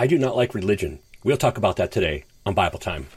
[0.00, 1.00] I do not like religion.
[1.24, 3.08] We'll talk about that today on Bible Time.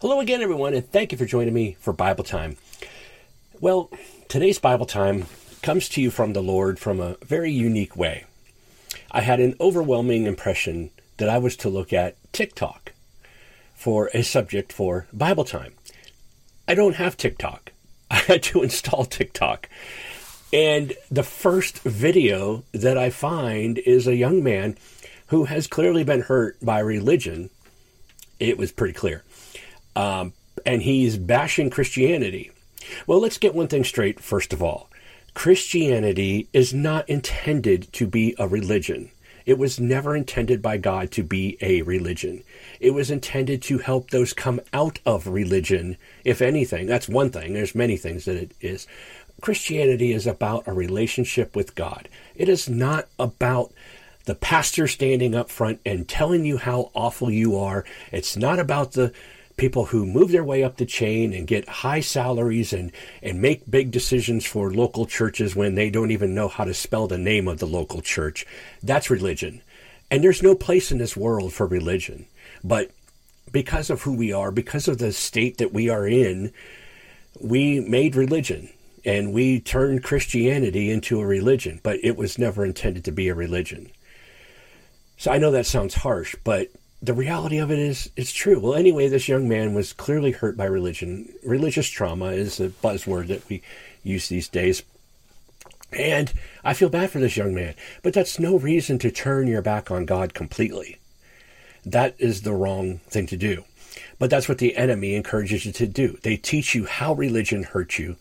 [0.00, 2.56] Hello again, everyone, and thank you for joining me for Bible Time.
[3.60, 3.90] Well,
[4.28, 5.26] today's Bible Time
[5.60, 8.24] comes to you from the Lord from a very unique way.
[9.10, 12.94] I had an overwhelming impression that I was to look at TikTok
[13.74, 15.74] for a subject for Bible Time.
[16.72, 17.70] I don't have TikTok.
[18.10, 19.68] I had to install TikTok.
[20.54, 24.78] And the first video that I find is a young man
[25.26, 27.50] who has clearly been hurt by religion.
[28.40, 29.22] It was pretty clear.
[29.94, 30.32] Um,
[30.64, 32.52] and he's bashing Christianity.
[33.06, 34.88] Well, let's get one thing straight, first of all.
[35.34, 39.10] Christianity is not intended to be a religion.
[39.46, 42.42] It was never intended by God to be a religion.
[42.80, 46.86] It was intended to help those come out of religion, if anything.
[46.86, 47.52] That's one thing.
[47.52, 48.86] There's many things that it is.
[49.40, 52.08] Christianity is about a relationship with God.
[52.34, 53.72] It is not about
[54.24, 57.84] the pastor standing up front and telling you how awful you are.
[58.12, 59.12] It's not about the
[59.56, 63.70] people who move their way up the chain and get high salaries and, and make
[63.70, 67.48] big decisions for local churches when they don't even know how to spell the name
[67.48, 68.46] of the local church.
[68.82, 69.62] That's religion.
[70.10, 72.26] And there's no place in this world for religion.
[72.62, 72.90] But
[73.50, 76.52] because of who we are, because of the state that we are in,
[77.40, 78.70] we made religion
[79.04, 83.34] and we turned Christianity into a religion, but it was never intended to be a
[83.34, 83.90] religion.
[85.16, 86.70] So I know that sounds harsh, but
[87.02, 88.60] the reality of it is it's true.
[88.60, 91.28] Well, anyway, this young man was clearly hurt by religion.
[91.42, 93.60] Religious trauma is a buzzword that we
[94.04, 94.84] use these days.
[95.92, 96.32] And
[96.64, 99.90] I feel bad for this young man, but that's no reason to turn your back
[99.90, 100.98] on God completely.
[101.84, 103.64] That is the wrong thing to do.
[104.18, 106.18] But that's what the enemy encourages you to do.
[106.22, 108.16] They teach you how religion hurts you.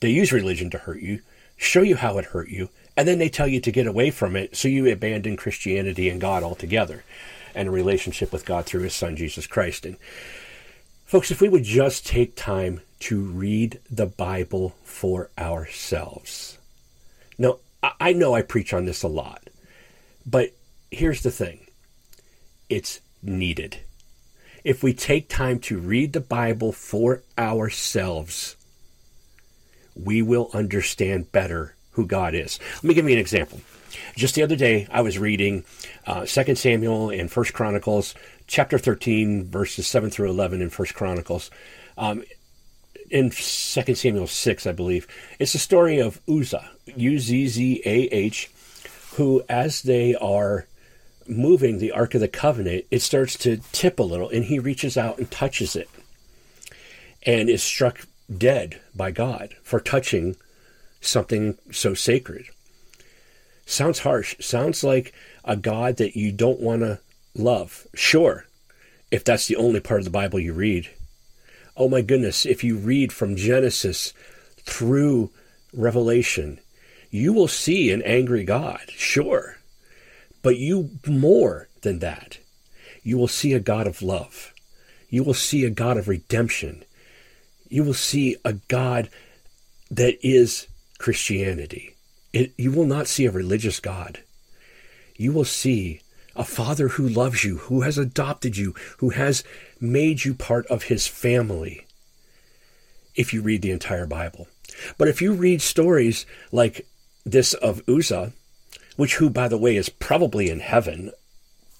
[0.00, 1.22] They use religion to hurt you,
[1.56, 4.36] show you how it hurt you, and then they tell you to get away from
[4.36, 7.02] it so you abandon Christianity and God altogether
[7.56, 9.84] and a relationship with God through his son, Jesus Christ.
[9.84, 9.96] And
[11.04, 16.58] folks, if we would just take time to read the Bible for ourselves.
[17.38, 17.58] Now,
[18.00, 19.48] I know I preach on this a lot,
[20.24, 20.52] but
[20.90, 21.66] here's the thing
[22.68, 23.78] it's needed.
[24.64, 28.56] If we take time to read the Bible for ourselves,
[29.94, 32.60] we will understand better who God is.
[32.76, 33.60] Let me give you an example.
[34.14, 35.64] Just the other day, I was reading
[36.06, 38.14] uh, 2 Samuel and 1 Chronicles,
[38.46, 41.50] chapter 13, verses 7 through 11 in 1 Chronicles.
[41.96, 42.22] Um,
[43.10, 45.06] in 2 Samuel 6, I believe.
[45.38, 48.50] It's the story of Uzzah, U Z Z A H,
[49.14, 50.66] who, as they are
[51.26, 54.98] moving the Ark of the Covenant, it starts to tip a little, and he reaches
[54.98, 55.88] out and touches it
[57.24, 60.36] and is struck dead by God for touching
[61.00, 62.46] something so sacred.
[63.64, 64.36] Sounds harsh.
[64.40, 65.12] Sounds like
[65.44, 67.00] a God that you don't want to
[67.34, 67.86] love.
[67.94, 68.46] Sure,
[69.10, 70.90] if that's the only part of the Bible you read.
[71.76, 74.14] Oh my goodness, if you read from Genesis
[74.62, 75.30] through
[75.72, 76.58] Revelation,
[77.10, 78.90] you will see an angry God.
[78.90, 79.58] Sure.
[80.42, 82.38] But you more than that.
[83.02, 84.52] You will see a God of love.
[85.08, 86.84] You will see a God of redemption.
[87.68, 89.08] You will see a God
[89.90, 90.66] that is
[90.98, 91.94] Christianity.
[92.32, 94.20] It, you will not see a religious God.
[95.16, 96.00] You will see
[96.34, 99.42] a father who loves you, who has adopted you, who has
[99.80, 101.86] made you part of his family
[103.14, 104.46] if you read the entire Bible.
[104.98, 106.86] But if you read stories like
[107.24, 108.32] this of Uzzah,
[108.96, 111.10] which who by the way is probably in heaven,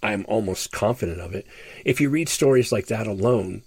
[0.03, 1.47] I'm almost confident of it.
[1.85, 3.63] If you read stories like that alone,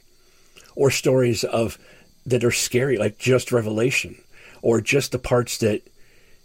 [0.76, 1.78] or stories of
[2.26, 4.16] that are scary, like just Revelation,
[4.62, 5.82] or just the parts that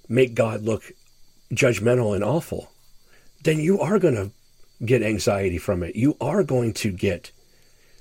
[0.09, 0.93] make God look
[1.53, 2.71] judgmental and awful,
[3.43, 4.31] then you are going to
[4.85, 5.97] get anxiety from it.
[5.97, 7.31] You are going to get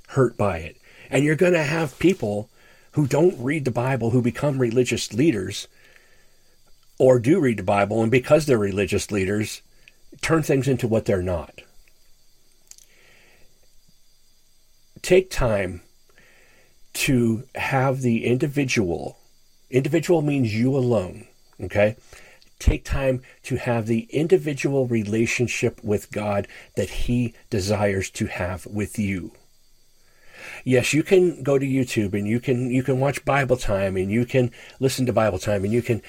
[0.09, 0.78] hurt by it.
[1.09, 2.50] And you're going to have people
[2.94, 5.68] who don't read the Bible who become religious leaders
[7.00, 9.62] or do read the Bible and because they're religious leaders
[10.21, 11.62] turn things into what they're not.
[15.01, 15.81] Take time
[16.94, 19.18] to have the individual,
[19.73, 21.27] individual means you alone,
[21.61, 21.97] Okay?
[22.59, 26.47] Take time to have the individual relationship with God
[26.77, 29.33] that He desires to have with you.
[30.63, 34.11] Yes, you can go to YouTube and you can you can watch Bible time and
[34.11, 36.01] you can listen to Bible time and you can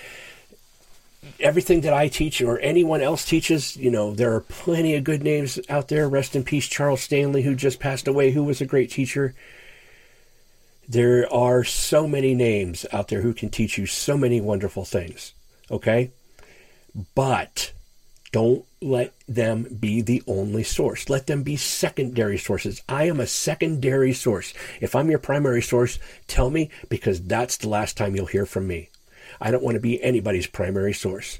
[1.40, 5.22] everything that I teach or anyone else teaches, you know, there are plenty of good
[5.22, 6.08] names out there.
[6.08, 9.34] Rest in peace, Charles Stanley, who just passed away, who was a great teacher.
[10.88, 15.32] There are so many names out there who can teach you so many wonderful things.
[15.70, 16.10] Okay?
[17.14, 17.72] But
[18.32, 21.08] don't let them be the only source.
[21.08, 22.82] Let them be secondary sources.
[22.88, 24.52] I am a secondary source.
[24.80, 28.66] If I'm your primary source, tell me because that's the last time you'll hear from
[28.66, 28.90] me.
[29.40, 31.38] I don't want to be anybody's primary source.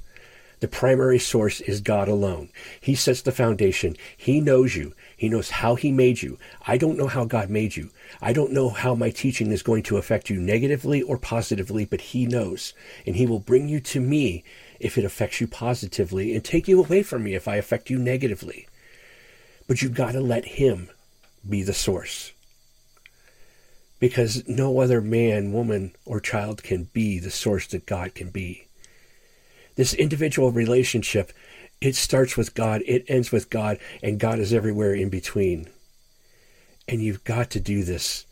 [0.64, 2.48] The primary source is God alone.
[2.80, 3.98] He sets the foundation.
[4.16, 4.94] He knows you.
[5.14, 6.38] He knows how He made you.
[6.66, 7.90] I don't know how God made you.
[8.22, 12.00] I don't know how my teaching is going to affect you negatively or positively, but
[12.00, 12.72] He knows.
[13.06, 14.42] And He will bring you to me
[14.80, 17.98] if it affects you positively and take you away from me if I affect you
[17.98, 18.66] negatively.
[19.68, 20.88] But you've got to let Him
[21.46, 22.32] be the source.
[24.00, 28.68] Because no other man, woman, or child can be the source that God can be.
[29.76, 31.32] This individual relationship,
[31.80, 35.68] it starts with God, it ends with God, and God is everywhere in between.
[36.86, 38.26] And you've got to do this,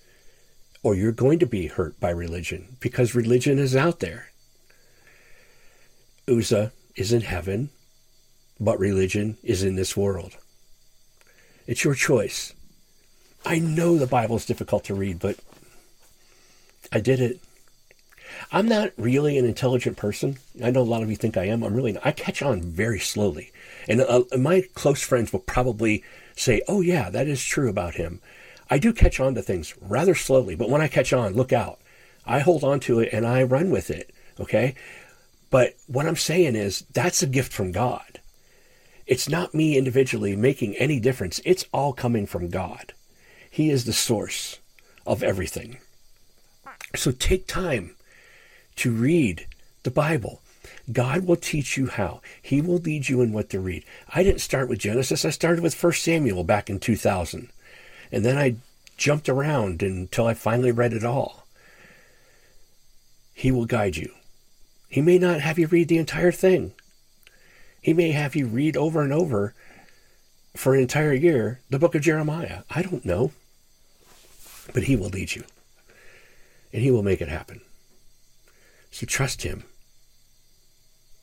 [0.82, 4.30] or you're going to be hurt by religion, because religion is out there.
[6.28, 7.70] Uzzah is in heaven,
[8.60, 10.36] but religion is in this world.
[11.66, 12.52] It's your choice.
[13.44, 15.36] I know the Bible is difficult to read, but
[16.92, 17.40] I did it.
[18.50, 20.38] I'm not really an intelligent person.
[20.62, 21.62] I know a lot of you think I am.
[21.62, 22.06] I'm really not.
[22.06, 23.52] I catch on very slowly.
[23.88, 26.04] And uh, my close friends will probably
[26.36, 28.20] say, oh, yeah, that is true about him.
[28.70, 31.78] I do catch on to things rather slowly, but when I catch on, look out.
[32.24, 34.14] I hold on to it and I run with it.
[34.40, 34.74] Okay.
[35.50, 38.20] But what I'm saying is that's a gift from God.
[39.06, 41.40] It's not me individually making any difference.
[41.44, 42.94] It's all coming from God.
[43.50, 44.60] He is the source
[45.06, 45.78] of everything.
[46.94, 47.96] So take time
[48.76, 49.46] to read
[49.82, 50.40] the Bible.
[50.90, 52.20] God will teach you how.
[52.40, 53.84] He will lead you in what to read.
[54.14, 55.24] I didn't start with Genesis.
[55.24, 57.48] I started with 1 Samuel back in 2000.
[58.10, 58.56] And then I
[58.96, 61.46] jumped around until I finally read it all.
[63.34, 64.12] He will guide you.
[64.88, 66.72] He may not have you read the entire thing.
[67.80, 69.54] He may have you read over and over
[70.54, 72.62] for an entire year the book of Jeremiah.
[72.70, 73.32] I don't know.
[74.74, 75.44] But he will lead you.
[76.72, 77.62] And he will make it happen.
[78.92, 79.64] So trust Him.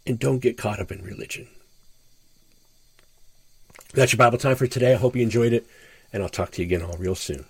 [0.06, 1.48] And don't get caught up in religion.
[3.94, 4.94] That's your Bible time for today.
[4.94, 5.66] I hope you enjoyed it.
[6.12, 7.46] And I'll talk to you again all real soon.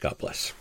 [0.00, 0.52] God bless.